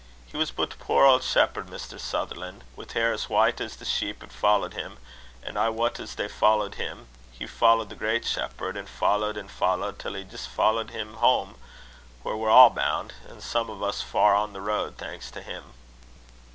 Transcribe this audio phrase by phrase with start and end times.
[0.25, 1.99] He was but a puir auld shepherd, Mr.
[1.99, 4.97] Sutherlan', wi' hair as white as the sheep 'at followed him;
[5.43, 9.47] an' I wat as they followed him, he followed the great Shepherd; an' followed an'
[9.49, 11.53] followed, till he jist followed Him hame,
[12.23, 15.65] whaur we're a' boun', an' some o' us far on the road, thanks to Him!"